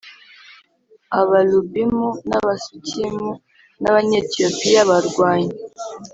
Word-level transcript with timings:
Abalubimu 1.19 2.07
n 2.27 2.31
Abasukimu 2.39 3.29
n 3.81 3.83
Abanyetiyopiya 3.89 4.81
barwanye 4.89 5.55